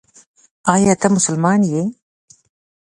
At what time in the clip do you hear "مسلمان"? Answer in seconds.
1.15-1.59